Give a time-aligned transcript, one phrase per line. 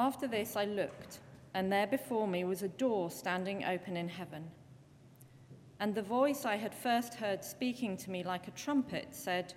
[0.00, 1.18] After this, I looked,
[1.52, 4.50] and there before me was a door standing open in heaven.
[5.78, 9.52] And the voice I had first heard speaking to me like a trumpet said,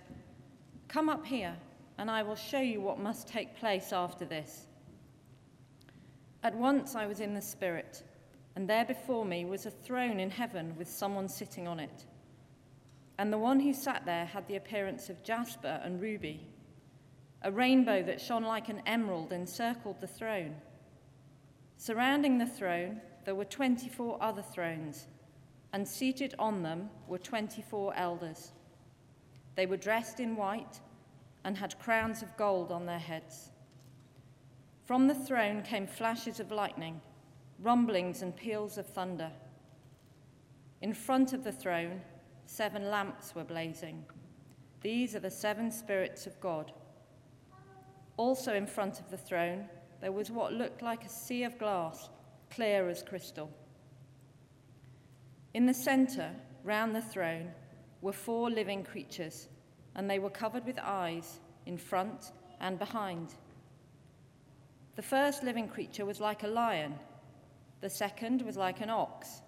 [0.90, 1.56] Come up here,
[1.98, 4.68] and I will show you what must take place after this.
[6.44, 8.04] At once I was in the Spirit,
[8.58, 12.04] and there before me was a throne in heaven with someone sitting on it.
[13.18, 16.50] And the one who sat there had the appearance of jasper and ruby.
[17.44, 20.56] A rainbow that shone like an emerald encircled the throne.
[21.76, 25.08] Surrounding the throne, there were 24 other thrones,
[25.74, 28.54] and seated on them were 24 elders.
[29.56, 30.80] They were dressed in white
[31.44, 33.50] and had crowns of gold on their heads.
[34.86, 37.02] From the throne came flashes of lightning,
[37.60, 39.32] rumblings and peals of thunder.
[40.82, 42.02] In front of the throne,
[42.46, 44.06] seven lamps were blazing.
[44.82, 46.72] These are the seven spirits of God.
[48.18, 49.66] Also in front of the throne,
[50.02, 52.10] there was what looked like a sea of glass,
[52.52, 53.50] clear as crystal.
[55.54, 56.32] In the center,
[56.64, 57.52] round the throne,
[58.02, 59.48] were four living creatures,
[59.96, 63.36] and they were covered with eyes in front and behind.
[64.96, 66.96] The first living creature was like a lion,
[67.82, 69.42] the second was like an ox,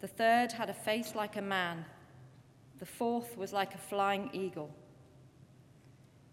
[0.00, 1.84] the third had a face like a man,
[2.78, 4.70] the fourth was like a flying eagle.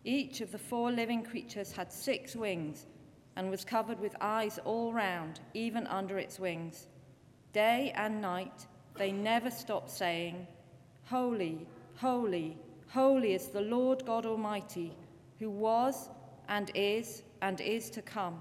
[0.07, 2.85] Each of the four living creatures had six wings
[3.35, 6.87] and was covered with eyes all round, even under its wings.
[7.53, 10.45] Day and night they never stopped saying,
[11.05, 12.55] Holy, holy,
[12.87, 14.93] holy is the Lord God Almighty,
[15.39, 16.09] who was
[16.47, 18.39] and is and is to come.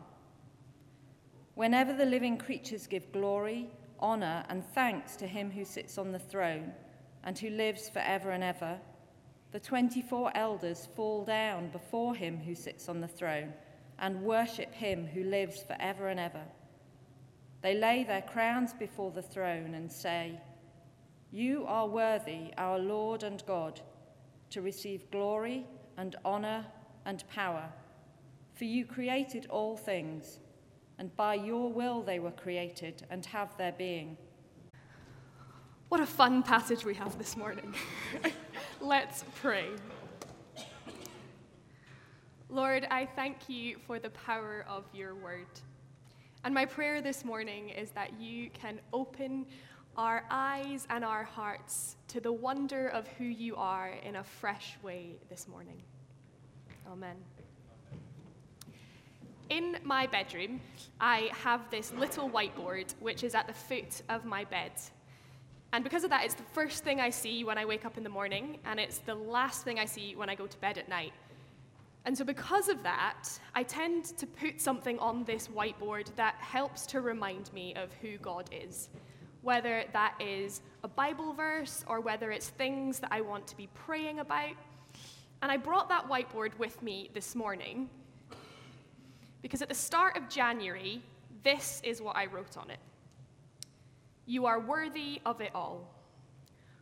[1.55, 6.19] Whenever the living creatures give glory, honor, and thanks to him who sits on the
[6.19, 6.73] throne
[7.23, 8.79] and who lives forever and ever,
[9.55, 13.53] the 24 elders fall down before him who sits on the throne
[14.01, 16.43] and worship him who lives forever and ever.
[17.63, 20.41] They lay their crowns before the throne and say,
[21.31, 23.81] You are worthy, our Lord and God,
[24.51, 25.65] to receive glory
[25.97, 26.67] and honor
[27.05, 27.69] and power.
[28.55, 30.41] For you created all things,
[30.99, 34.17] and by your will they were created and have their being.
[35.91, 37.73] What a fun passage we have this morning.
[38.85, 39.69] Let's pray.
[42.51, 45.47] Lord, I thank you for the power of your word.
[46.45, 49.47] And my prayer this morning is that you can open
[49.97, 54.77] our eyes and our hearts to the wonder of who you are in a fresh
[54.83, 55.81] way this morning.
[56.87, 57.17] Amen.
[59.49, 60.61] In my bedroom,
[61.01, 64.73] I have this little whiteboard which is at the foot of my bed.
[65.75, 68.05] And because of that, it's the first thing I see when I wake up in
[68.05, 70.89] the morning, and it's the last thing I see when I go to bed at
[70.89, 71.13] night.
[72.05, 76.87] And so, because of that, I tend to put something on this whiteboard that helps
[76.87, 78.89] to remind me of who God is.
[79.43, 83.69] Whether that is a Bible verse or whether it's things that I want to be
[83.75, 84.55] praying about.
[85.43, 87.91] And I brought that whiteboard with me this morning
[89.43, 91.03] because at the start of January,
[91.43, 92.79] this is what I wrote on it.
[94.27, 95.91] You are worthy of it all.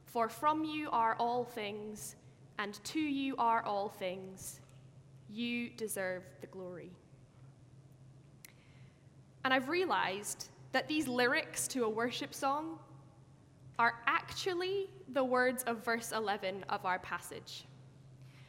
[0.05, 2.17] For from you are all things,
[2.59, 4.61] and to you are all things.
[5.29, 6.91] You deserve the glory.
[9.45, 12.79] And I've realized that these lyrics to a worship song
[13.79, 17.65] are actually the words of verse 11 of our passage.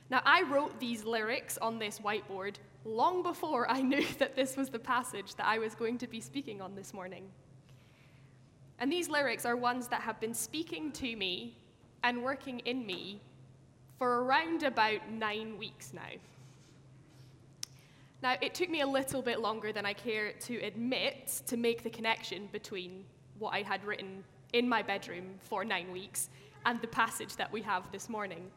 [0.09, 2.55] Now, I wrote these lyrics on this whiteboard
[2.85, 6.21] long before I knew that this was the passage that I was going to be
[6.21, 7.23] speaking on this morning.
[8.79, 11.55] And these lyrics are ones that have been speaking to me
[12.03, 13.21] and working in me
[13.97, 16.01] for around about nine weeks now.
[18.21, 21.83] Now, it took me a little bit longer than I care to admit to make
[21.83, 23.03] the connection between
[23.37, 24.23] what I had written
[24.53, 26.29] in my bedroom for nine weeks
[26.65, 28.49] and the passage that we have this morning.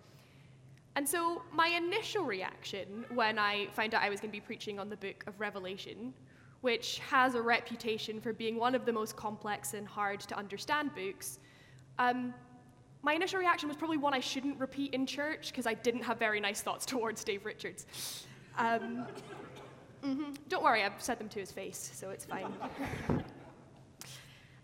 [0.95, 4.79] And so, my initial reaction when I found out I was going to be preaching
[4.79, 6.15] on the book of Revelation
[6.61, 10.95] which has a reputation for being one of the most complex and hard to understand
[10.95, 11.39] books,
[11.99, 12.35] um,
[13.03, 16.19] my initial reaction was probably one I shouldn't repeat in church because I didn't have
[16.19, 17.87] very nice thoughts towards Dave Richards.
[18.59, 19.07] Um,
[20.05, 20.33] mm-hmm.
[20.49, 22.53] Don't worry, I've said them to his face, so it's fine.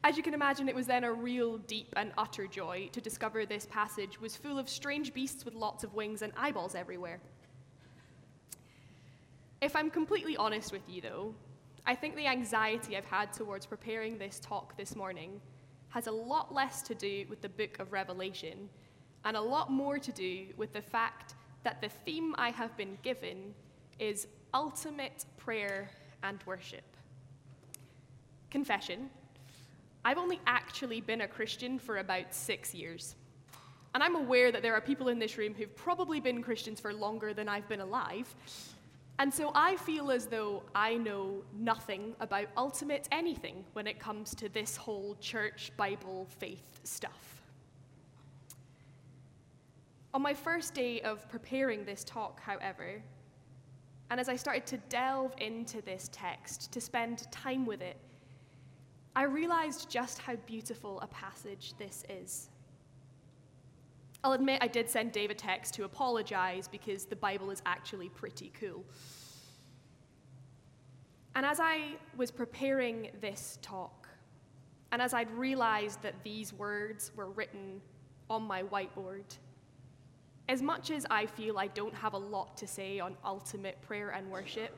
[0.04, 3.46] As you can imagine, it was then a real deep and utter joy to discover
[3.46, 7.20] this passage was full of strange beasts with lots of wings and eyeballs everywhere.
[9.60, 11.34] If I'm completely honest with you, though,
[11.84, 15.40] I think the anxiety I've had towards preparing this talk this morning
[15.88, 18.68] has a lot less to do with the book of Revelation
[19.24, 21.34] and a lot more to do with the fact
[21.64, 23.54] that the theme I have been given
[23.98, 25.90] is ultimate prayer
[26.22, 26.84] and worship.
[28.50, 29.10] Confession
[30.04, 33.14] I've only actually been a Christian for about six years.
[33.94, 36.92] And I'm aware that there are people in this room who've probably been Christians for
[36.92, 38.34] longer than I've been alive.
[39.18, 44.34] And so I feel as though I know nothing about ultimate anything when it comes
[44.36, 47.42] to this whole church, Bible, faith stuff.
[50.14, 53.02] On my first day of preparing this talk, however,
[54.10, 57.96] and as I started to delve into this text, to spend time with it,
[59.16, 62.50] I realized just how beautiful a passage this is.
[64.24, 68.08] I'll admit I did send Dave a text to apologize because the Bible is actually
[68.08, 68.84] pretty cool.
[71.34, 74.08] And as I was preparing this talk,
[74.92, 77.80] and as I'd realized that these words were written
[78.28, 79.24] on my whiteboard,
[80.48, 84.10] as much as I feel I don't have a lot to say on ultimate prayer
[84.10, 84.76] and worship,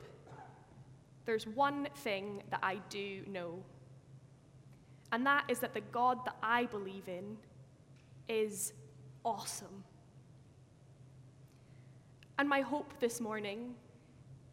[1.26, 3.62] there's one thing that I do know.
[5.12, 7.36] And that is that the God that I believe in
[8.28, 8.72] is
[9.24, 9.84] awesome.
[12.38, 13.74] And my hope this morning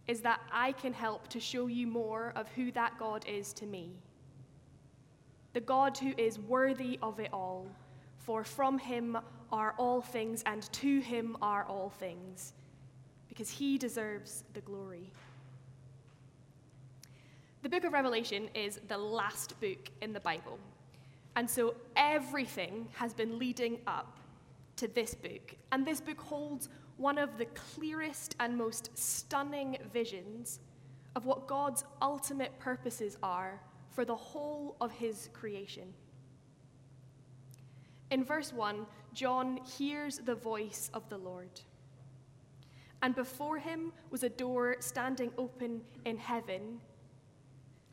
[0.08, 3.66] is that I can help to show you more of who that God is to
[3.66, 3.92] me.
[5.54, 7.68] The God who is worthy of it all,
[8.18, 9.18] for from him
[9.52, 12.54] are all things, and to him are all things,
[13.28, 15.12] because he deserves the glory.
[17.64, 20.58] The book of Revelation is the last book in the Bible.
[21.36, 24.18] And so everything has been leading up
[24.82, 25.54] to this book.
[25.72, 26.68] And this book holds
[26.98, 30.60] one of the clearest and most stunning visions
[31.16, 33.62] of what God's ultimate purposes are
[33.92, 35.94] for the whole of his creation.
[38.10, 41.62] In verse 1, John hears the voice of the Lord.
[43.04, 46.82] And before him was a door standing open in heaven.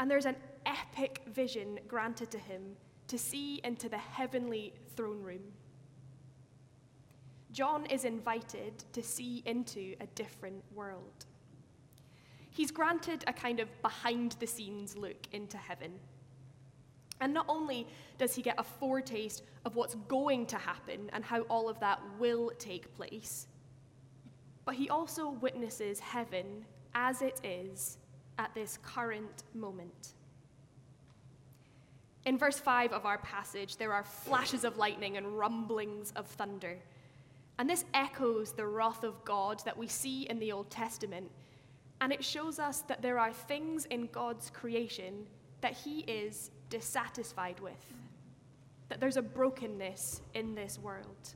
[0.00, 2.62] And there's an epic vision granted to him
[3.08, 5.52] to see into the heavenly throne room.
[7.52, 11.26] John is invited to see into a different world.
[12.50, 15.92] He's granted a kind of behind the scenes look into heaven.
[17.20, 17.86] And not only
[18.18, 22.00] does he get a foretaste of what's going to happen and how all of that
[22.18, 23.46] will take place,
[24.64, 27.98] but he also witnesses heaven as it is
[28.38, 30.14] at this current moment.
[32.24, 36.78] In verse 5 of our passage, there are flashes of lightning and rumblings of thunder.
[37.58, 41.30] And this echoes the wrath of God that we see in the Old Testament.
[42.00, 45.26] And it shows us that there are things in God's creation
[45.60, 47.94] that He is dissatisfied with,
[48.88, 51.34] that there's a brokenness in this world.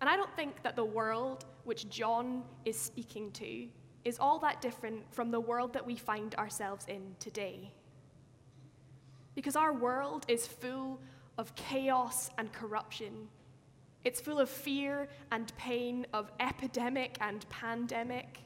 [0.00, 3.66] And I don't think that the world which John is speaking to
[4.04, 7.72] is all that different from the world that we find ourselves in today.
[9.34, 11.00] Because our world is full
[11.36, 13.28] of chaos and corruption
[14.04, 18.40] it's full of fear and pain, of epidemic and pandemic.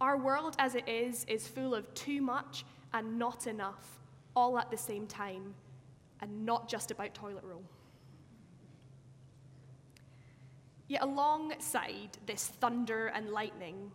[0.00, 4.00] Our world as it is is full of too much and not enough,
[4.34, 5.54] all at the same time,
[6.20, 7.62] and not just about toilet roll.
[10.88, 13.90] Yet, alongside this thunder and lightning,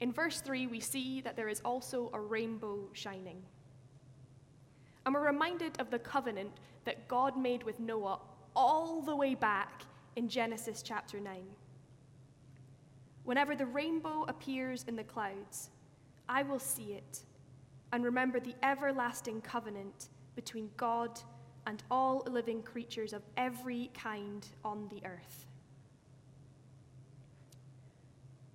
[0.00, 3.42] in verse 3, we see that there is also a rainbow shining.
[5.04, 6.52] And we're reminded of the covenant
[6.84, 8.18] that God made with Noah
[8.56, 9.82] all the way back
[10.16, 11.42] in Genesis chapter 9.
[13.24, 15.70] Whenever the rainbow appears in the clouds,
[16.28, 17.20] I will see it
[17.92, 21.20] and remember the everlasting covenant between God
[21.66, 25.46] and all living creatures of every kind on the earth.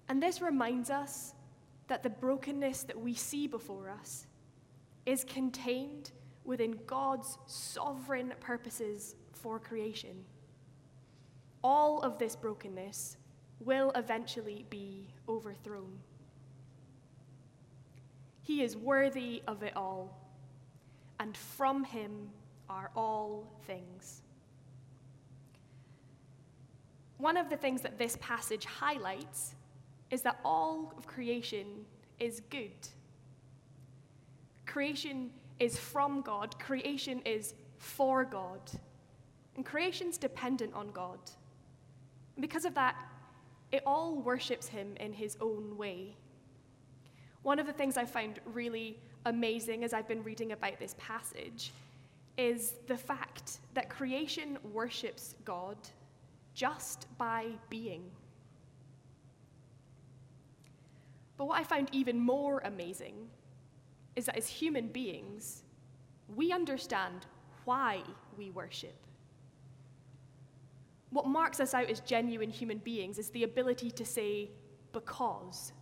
[0.09, 1.33] And this reminds us
[1.87, 4.25] that the brokenness that we see before us
[5.05, 6.11] is contained
[6.43, 10.23] within God's sovereign purposes for creation.
[11.63, 13.17] All of this brokenness
[13.59, 15.99] will eventually be overthrown.
[18.43, 20.17] He is worthy of it all,
[21.19, 22.29] and from him
[22.69, 24.23] are all things.
[27.17, 29.55] One of the things that this passage highlights
[30.09, 31.85] is that all of creation
[32.19, 32.71] is good.
[34.65, 35.29] Creation
[35.59, 38.61] is from God, creation is for God.
[39.55, 41.19] And creation's dependent on God.
[42.35, 42.95] And because of that,
[43.71, 46.15] it all worships him in his own way.
[47.43, 51.71] One of the things I find really amazing as I've been reading about this passage
[52.37, 55.77] is the fact that creation worships God
[56.53, 58.03] just by being.
[61.37, 63.15] But what I found even more amazing
[64.15, 65.63] is that as human beings,
[66.35, 67.25] we understand
[67.65, 68.01] why
[68.37, 68.95] we worship.
[71.11, 74.49] What marks us out as genuine human beings is the ability to say,
[74.93, 75.73] because.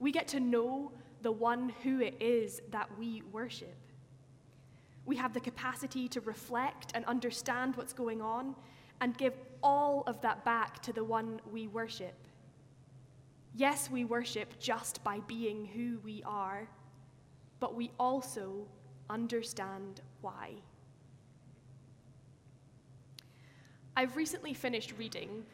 [0.00, 3.76] We get to know the one who it is that we worship.
[5.04, 8.54] We have the capacity to reflect and understand what's going on
[9.00, 12.14] and give all of that back to the one we worship.
[13.54, 16.68] Yes, we worship just by being who we are,
[17.60, 18.66] but we also
[19.10, 20.52] understand why.
[23.94, 25.44] I've recently finished reading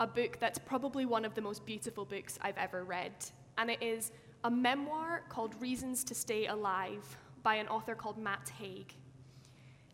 [0.00, 3.12] a book that's probably one of the most beautiful books I've ever read,
[3.56, 4.12] and it is
[4.44, 8.94] a memoir called Reasons to Stay Alive by an author called Matt Haig.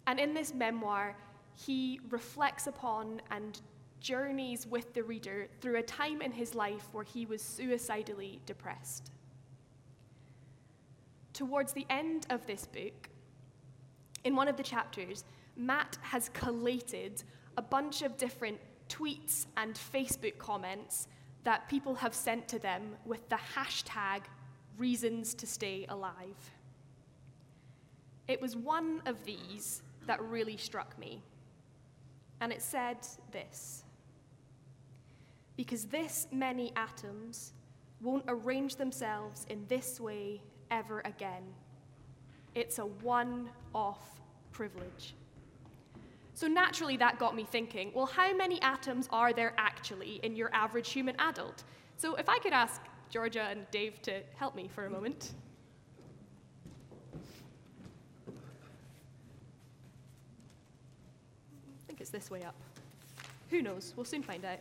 [0.08, 1.16] And in this memoir,
[1.54, 3.60] he reflects upon and
[4.00, 9.12] journeys with the reader through a time in his life where he was suicidally depressed.
[11.32, 13.10] Towards the end of this book,
[14.24, 15.24] in one of the chapters,
[15.56, 17.22] Matt has collated
[17.56, 18.58] a bunch of different
[18.88, 21.08] tweets and Facebook comments
[21.44, 24.22] that people have sent to them with the hashtag
[24.78, 26.50] reasons to stay alive.
[28.28, 31.22] It was one of these that really struck me.
[32.40, 32.98] And it said
[33.32, 33.84] this
[35.56, 37.52] Because this many atoms
[38.02, 41.44] won't arrange themselves in this way ever again.
[42.54, 44.20] It's a one off
[44.52, 45.14] privilege.
[46.36, 50.54] So naturally, that got me thinking well, how many atoms are there actually in your
[50.54, 51.64] average human adult?
[51.96, 55.32] So if I could ask Georgia and Dave to help me for a moment.
[58.28, 58.32] I
[61.86, 62.54] think it's this way up.
[63.48, 63.94] Who knows?
[63.96, 64.58] We'll soon find out.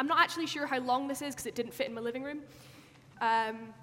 [0.00, 2.22] I'm not actually sure how long this is because it didn't fit in my living
[2.22, 2.40] room.
[3.20, 3.74] Um,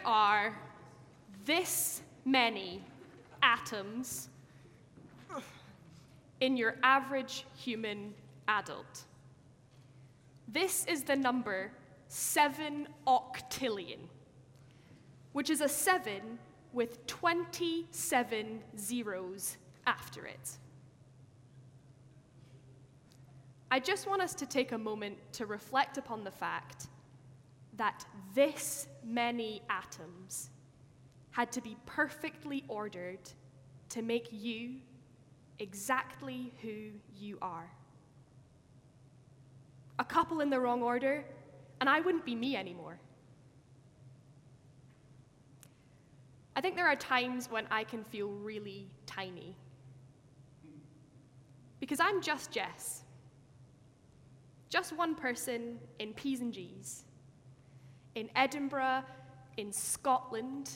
[0.00, 0.58] There are
[1.44, 2.82] this many
[3.42, 4.30] atoms
[6.40, 8.14] in your average human
[8.48, 9.04] adult.
[10.48, 11.70] This is the number
[12.08, 13.98] 7 octillion,
[15.32, 16.38] which is a 7
[16.72, 20.56] with 27 zeros after it.
[23.70, 26.86] I just want us to take a moment to reflect upon the fact
[27.80, 30.50] that this many atoms
[31.30, 33.18] had to be perfectly ordered
[33.88, 34.74] to make you
[35.58, 37.70] exactly who you are.
[39.98, 41.24] A couple in the wrong order,
[41.80, 42.98] and I wouldn't be me anymore.
[46.54, 49.56] I think there are times when I can feel really tiny.
[51.80, 53.04] Because I'm just Jess.
[54.68, 57.04] Just one person in P's and G's.
[58.20, 59.02] In Edinburgh,
[59.56, 60.68] in Scotland,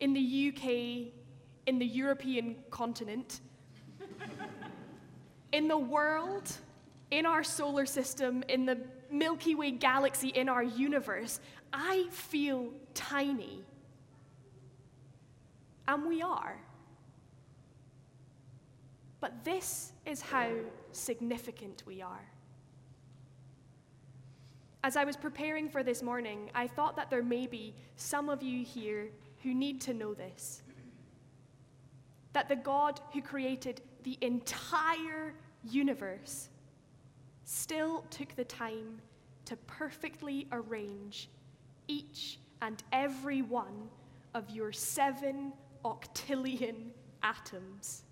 [0.00, 1.12] in the UK,
[1.68, 3.40] in the European continent,
[5.52, 6.50] in the world,
[7.12, 8.76] in our solar system, in the
[9.08, 11.38] Milky Way galaxy, in our universe,
[11.72, 13.60] I feel tiny.
[15.86, 16.56] And we are.
[19.20, 20.50] But this is how
[20.90, 22.31] significant we are.
[24.84, 28.42] As I was preparing for this morning, I thought that there may be some of
[28.42, 29.10] you here
[29.42, 30.62] who need to know this
[32.32, 35.34] that the God who created the entire
[35.64, 36.48] universe
[37.44, 39.02] still took the time
[39.44, 41.28] to perfectly arrange
[41.88, 43.90] each and every one
[44.34, 45.52] of your seven
[45.84, 46.90] octillion
[47.22, 48.04] atoms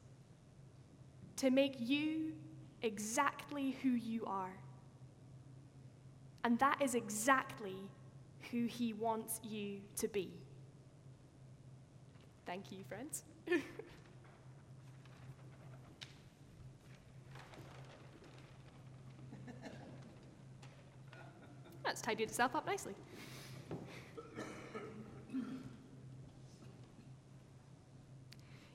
[1.36, 2.34] to make you
[2.82, 4.52] exactly who you are.
[6.44, 7.76] And that is exactly
[8.50, 10.30] who he wants you to be.
[12.46, 13.22] Thank you, friends.
[21.84, 22.94] That's tidied itself up nicely.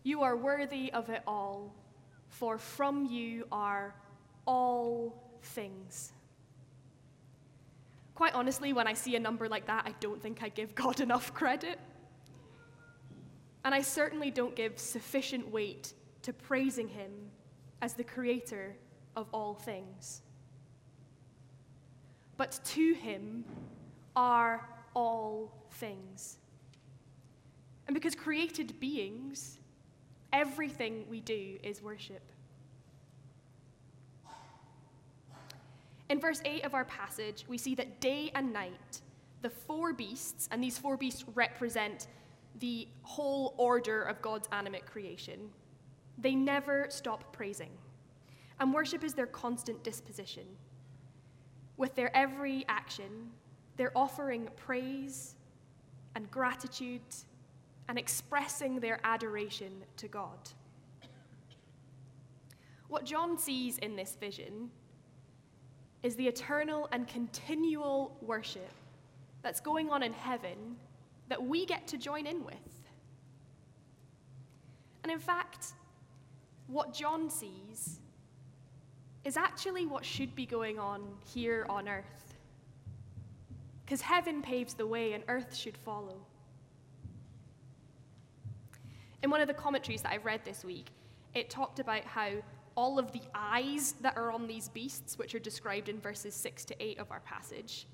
[0.04, 1.74] You are worthy of it all,
[2.28, 3.96] for from you are
[4.46, 6.12] all things.
[8.16, 11.00] Quite honestly, when I see a number like that, I don't think I give God
[11.00, 11.80] enough credit.
[13.64, 15.94] And I certainly don't give sufficient weight
[16.24, 17.12] to praising Him
[17.82, 18.76] as the creator
[19.16, 20.22] of all things
[22.38, 23.46] but to him
[24.16, 26.38] are all things.
[27.88, 29.60] And because created beings
[30.34, 32.22] Everything we do is worship.
[36.16, 39.02] In verse 8 of our passage, we see that day and night,
[39.42, 42.08] the four beasts, and these four beasts represent
[42.62, 45.50] the whole order of God's animate creation,
[46.18, 47.72] they never stop praising.
[48.62, 50.46] And worship is their constant disposition.
[51.76, 53.32] With their every action,
[53.76, 55.36] they're offering praise
[56.16, 57.02] and gratitude
[57.90, 60.50] and expressing their adoration to God.
[62.88, 64.72] What John sees in this vision
[66.04, 68.72] is the eternal and continual worship
[69.42, 70.76] that's going on in heaven
[71.30, 72.56] that we get to join in with.
[75.04, 75.74] And in fact,
[76.68, 78.00] what John sees
[79.24, 81.02] is actually what should be going on
[81.34, 82.36] here on earth.
[83.84, 86.16] Because heaven paves the way and earth should follow.
[89.22, 90.90] In one of the commentaries that I've read this week,
[91.34, 92.30] it talked about how
[92.76, 96.66] all of the eyes that are on these beasts, which are described in verses 6
[96.66, 97.88] to 8 of our passage,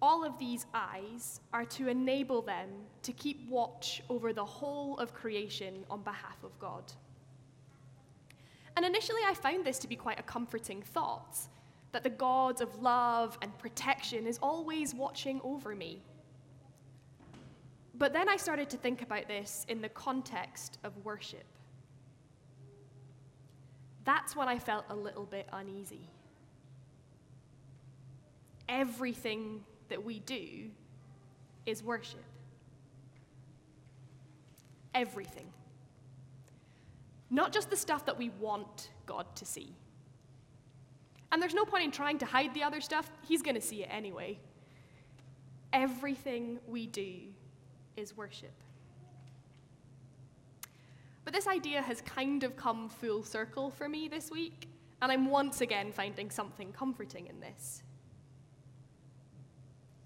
[0.00, 2.68] all of these eyes are to enable them
[3.02, 6.84] to keep watch over the whole of creation on behalf of God.
[8.76, 11.36] And initially, I found this to be quite a comforting thought
[11.90, 16.00] that the God of love and protection is always watching over me.
[17.94, 21.44] But then I started to think about this in the context of worship
[24.08, 26.08] that's when I felt a little bit uneasy.
[28.66, 30.70] Everything that we do
[31.66, 32.24] is worship.
[34.94, 35.46] Everything.
[37.28, 39.74] Not just the stuff that we want God to see.
[41.30, 43.82] And there's no point in trying to hide the other stuff, He's going to see
[43.82, 44.38] it anyway.
[45.74, 47.14] Everything we do
[47.98, 48.54] is worship.
[51.28, 54.66] But this idea has kind of come full circle for me this week,
[55.02, 57.82] and I'm once again finding something comforting in this.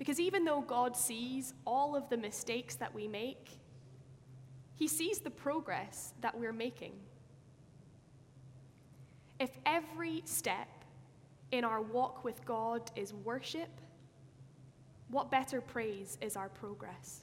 [0.01, 3.51] Because even though God sees all of the mistakes that we make,
[4.75, 6.95] He sees the progress that we're making.
[9.39, 10.85] If every step
[11.53, 13.71] in our walk with God is worship,
[15.09, 17.23] what better praise is our progress?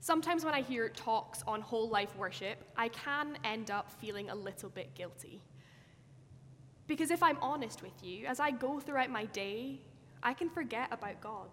[0.00, 4.34] Sometimes when I hear talks on whole life worship, I can end up feeling a
[4.34, 5.42] little bit guilty.
[6.86, 9.78] Because if I'm honest with you, as I go throughout my day,
[10.22, 11.50] I can forget about God.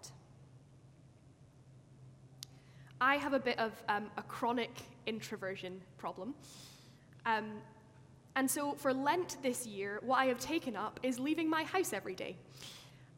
[3.00, 4.72] I have a bit of um, a chronic
[5.06, 6.34] introversion problem.
[7.26, 7.52] Um,
[8.34, 11.92] and so for Lent this year, what I have taken up is leaving my house
[11.92, 12.36] every day.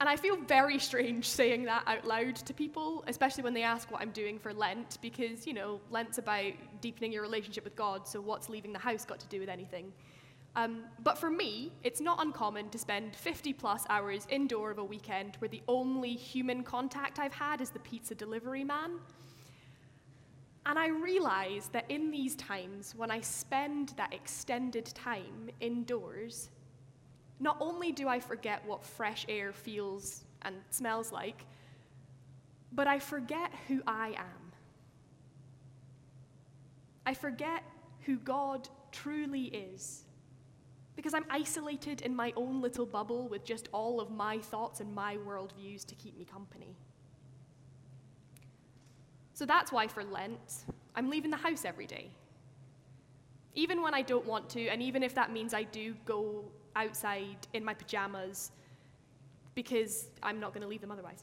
[0.01, 3.91] And I feel very strange saying that out loud to people, especially when they ask
[3.91, 8.09] what I'm doing for Lent, because, you know, Lent's about deepening your relationship with God,
[8.09, 9.93] so what's leaving the house got to do with anything?
[10.57, 14.85] Um, but for me, it's not uncommon to spend 50 plus hours indoor of a
[14.85, 18.99] weekend where the only human contact I've had is the pizza delivery man.
[20.67, 26.51] And I realize that in these times, when I spend that extended time indoors,
[27.41, 31.47] not only do I forget what fresh air feels and smells like,
[32.73, 34.53] but I forget who I am.
[37.07, 37.65] I forget
[38.03, 40.05] who God truly is.
[40.97, 44.95] Because I'm isolated in my own little bubble with just all of my thoughts and
[44.95, 46.77] my worldviews to keep me company.
[49.33, 52.11] So that's why for Lent, I'm leaving the house every day.
[53.61, 56.45] Even when I don't want to, and even if that means I do go
[56.75, 58.53] outside in my pajamas
[59.55, 61.23] because I'm not going to leave them otherwise.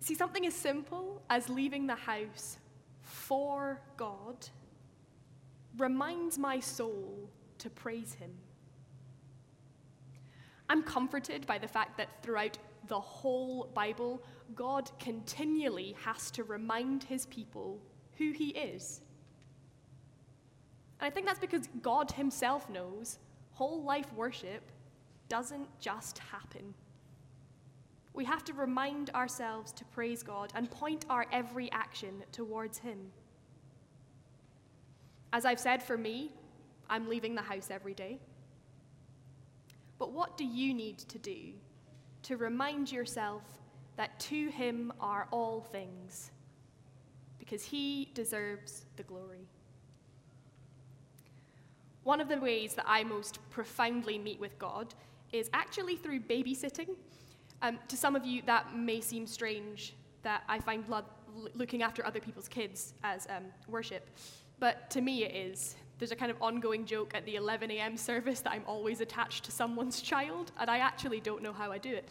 [0.00, 2.58] See, something as simple as leaving the house
[3.00, 4.36] for God
[5.78, 8.32] reminds my soul to praise Him.
[10.68, 12.58] I'm comforted by the fact that throughout
[12.88, 14.22] the whole Bible,
[14.54, 17.80] God continually has to remind His people
[18.18, 19.00] who He is
[21.00, 23.18] and I think that's because God Himself knows
[23.52, 24.62] whole life worship
[25.28, 26.74] doesn't just happen.
[28.14, 32.98] We have to remind ourselves to praise God and point our every action towards Him.
[35.32, 36.32] As I've said for me,
[36.90, 38.18] I'm leaving the house every day.
[39.98, 41.52] But what do you need to do
[42.22, 43.42] to remind yourself
[43.96, 46.30] that to Him are all things?
[47.38, 49.46] Because He deserves the glory.
[52.08, 54.94] One of the ways that I most profoundly meet with God
[55.30, 56.96] is actually through babysitting.
[57.60, 59.92] Um, to some of you, that may seem strange
[60.22, 61.04] that I find lo-
[61.54, 64.08] looking after other people's kids as um, worship.
[64.58, 65.76] But to me, it is.
[65.98, 67.94] There's a kind of ongoing joke at the 11 a.m.
[67.98, 71.76] service that I'm always attached to someone's child, and I actually don't know how I
[71.76, 72.08] do it.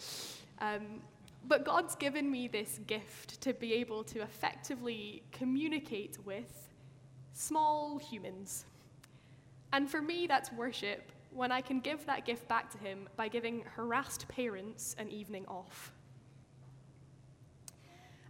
[0.59, 1.01] Um,
[1.47, 6.69] but God's given me this gift to be able to effectively communicate with
[7.33, 8.65] small humans.
[9.73, 13.27] And for me, that's worship when I can give that gift back to Him by
[13.27, 15.91] giving harassed parents an evening off.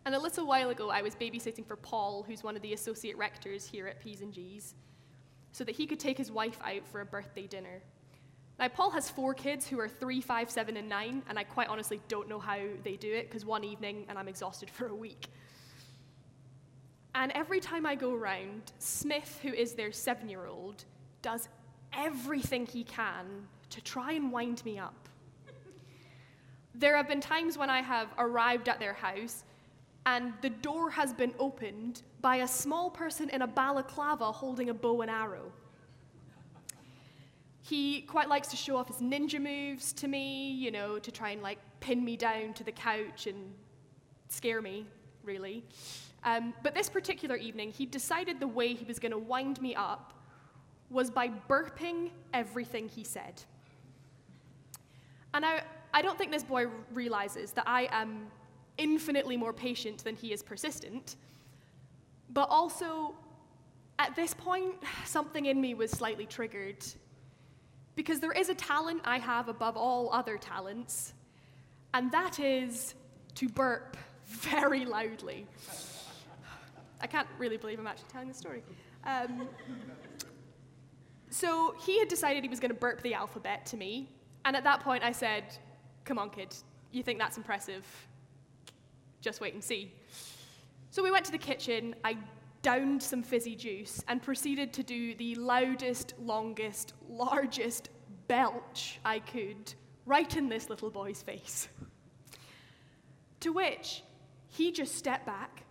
[0.06, 3.18] And a little while ago, I was babysitting for Paul, who's one of the associate
[3.18, 4.74] rectors here at P's and G's,
[5.52, 7.82] so that he could take his wife out for a birthday dinner.
[8.58, 11.68] Now, Paul has four kids who are three, five, seven, and nine, and I quite
[11.68, 14.96] honestly don't know how they do it because one evening and I'm exhausted for a
[14.96, 15.28] week.
[17.14, 20.86] And every time I go around, Smith, who is their seven year old,
[21.28, 21.50] does
[21.92, 23.26] everything he can
[23.70, 25.10] to try and wind me up.
[26.74, 29.44] There have been times when I have arrived at their house
[30.06, 34.74] and the door has been opened by a small person in a balaclava holding a
[34.74, 35.52] bow and arrow.
[37.62, 41.32] He quite likes to show off his ninja moves to me, you know, to try
[41.32, 43.54] and like pin me down to the couch and
[44.30, 44.86] scare me,
[45.26, 45.66] really.
[46.24, 49.76] Um, but this particular evening, he decided the way he was going to wind me
[49.76, 50.14] up
[50.90, 53.42] was by burping everything he said.
[55.34, 55.62] And I,
[55.94, 58.28] I don't think this boy realizes that I am
[58.78, 61.16] infinitely more patient than he is persistent.
[62.30, 63.16] But also,
[64.00, 66.86] at this point, something in me was slightly triggered.
[67.96, 71.14] Because there is a talent I have above all other talents,
[71.94, 72.94] and that is
[73.36, 73.98] to burp
[74.28, 75.48] very loudly.
[77.02, 78.62] I can't really believe I'm actually telling this story.
[79.04, 79.48] Um,
[81.30, 84.10] so he had decided he was going to burp the alphabet to me,
[84.46, 85.44] and at that point I said,
[86.06, 86.56] Come on, kid,
[86.92, 87.86] you think that's impressive?
[89.28, 89.92] just wait and see.
[90.90, 92.18] So we went to the kitchen, I
[92.62, 97.90] downed some fizzy juice, and proceeded to do the loudest, longest, largest
[98.28, 99.74] belch I could
[100.06, 101.68] right in this little boy's face.
[103.42, 104.04] To which
[104.48, 105.64] he just stepped back,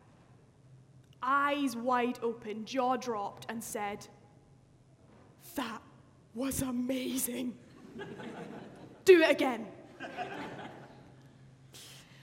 [1.23, 4.07] eyes wide open, jaw dropped, and said,
[5.57, 5.83] That
[6.35, 7.55] was amazing.
[9.05, 9.66] do it again.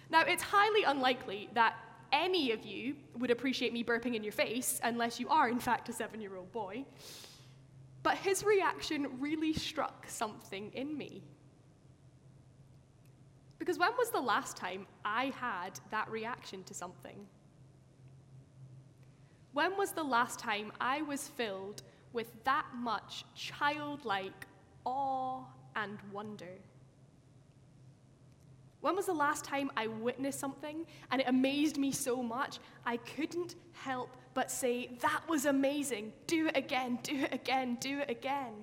[0.09, 1.75] Now, it's highly unlikely that
[2.11, 5.89] any of you would appreciate me burping in your face unless you are, in fact,
[5.89, 6.85] a seven year old boy.
[8.03, 11.23] But his reaction really struck something in me.
[13.57, 17.25] Because when was the last time I had that reaction to something?
[19.53, 21.81] When was the last time I was filled
[22.13, 24.47] with that much childlike
[24.85, 25.41] awe
[25.75, 26.55] and wonder?
[28.81, 32.97] When was the last time I witnessed something and it amazed me so much I
[32.97, 36.11] couldn't help but say, That was amazing.
[36.27, 38.53] Do it again, do it again, do it again.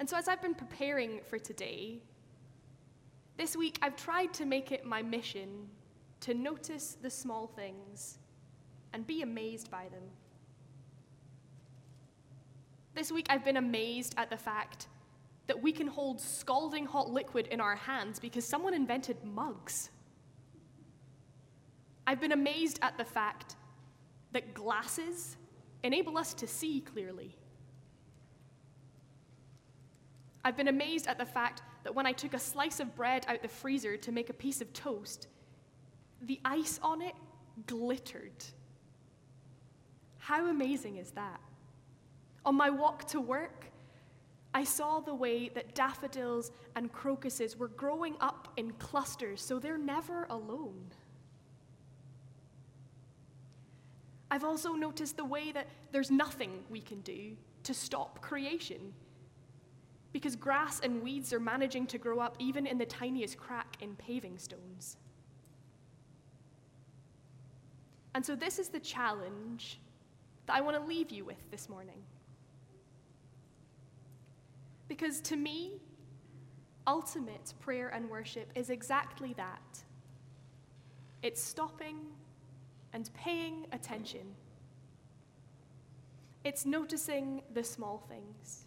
[0.00, 1.98] And so, as I've been preparing for today,
[3.36, 5.68] this week I've tried to make it my mission
[6.20, 8.18] to notice the small things
[8.92, 10.02] and be amazed by them.
[12.94, 14.88] This week I've been amazed at the fact
[15.46, 19.90] that we can hold scalding hot liquid in our hands because someone invented mugs.
[22.06, 23.56] I've been amazed at the fact
[24.32, 25.36] that glasses
[25.82, 27.34] enable us to see clearly.
[30.44, 33.42] I've been amazed at the fact that when I took a slice of bread out
[33.42, 35.28] the freezer to make a piece of toast,
[36.22, 37.14] the ice on it
[37.66, 38.44] glittered.
[40.28, 41.40] How amazing is that?
[42.44, 43.64] On my walk to work,
[44.52, 49.78] I saw the way that daffodils and crocuses were growing up in clusters so they're
[49.78, 50.84] never alone.
[54.30, 58.92] I've also noticed the way that there's nothing we can do to stop creation.
[60.12, 63.96] Because grass and weeds are managing to grow up even in the tiniest crack in
[63.96, 64.98] paving stones.
[68.14, 69.80] And so, this is the challenge
[70.48, 72.02] that I want to leave you with this morning.
[74.88, 75.74] Because to me,
[76.86, 79.84] ultimate prayer and worship is exactly that
[81.22, 81.98] it's stopping
[82.94, 84.34] and paying attention,
[86.44, 88.64] it's noticing the small things.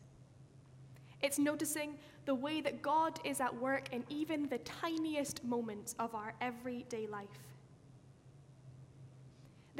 [1.23, 6.13] It's noticing the way that God is at work in even the tiniest moments of
[6.13, 7.27] our everyday life.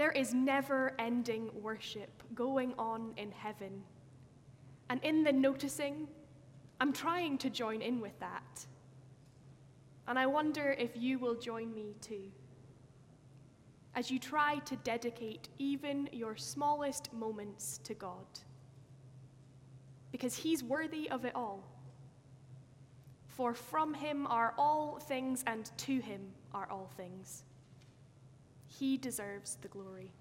[0.02, 3.84] There is never ending worship going on in heaven.
[4.90, 6.08] And in the noticing,
[6.80, 8.66] I'm trying to join in with that.
[10.08, 12.32] And I wonder if you will join me too.
[13.94, 18.26] As you try to dedicate even your smallest moments to God.
[20.12, 21.64] Because He's worthy of it all.
[23.28, 26.22] For from Him are all things, and to Him
[26.56, 27.44] are all things.
[28.82, 30.12] He deserves the glory.